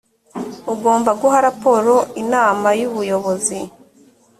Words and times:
ugomba 0.73 1.11
guha 1.21 1.37
raporo 1.47 1.95
inama 2.21 2.67
y’ubuyobozi 2.79 3.57